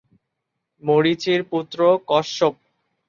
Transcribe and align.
মরীচি-র 0.83 1.41
পুত্র 1.51 1.79
কশ্যপ। 2.07 2.53